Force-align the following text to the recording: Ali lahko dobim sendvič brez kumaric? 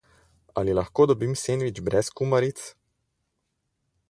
Ali 0.61 0.73
lahko 0.79 1.05
dobim 1.11 1.37
sendvič 1.43 1.83
brez 1.91 2.11
kumaric? 2.21 2.65